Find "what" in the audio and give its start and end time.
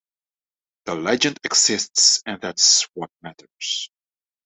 2.95-3.11